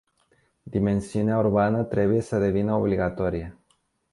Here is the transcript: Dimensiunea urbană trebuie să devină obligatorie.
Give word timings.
Dimensiunea 0.63 1.37
urbană 1.37 1.83
trebuie 1.83 2.21
să 2.21 2.37
devină 2.39 2.73
obligatorie. 2.75 3.57